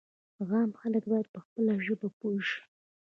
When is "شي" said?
2.49-2.59